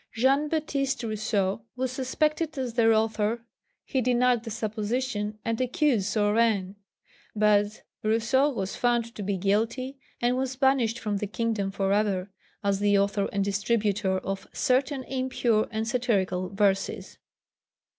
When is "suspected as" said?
1.91-2.73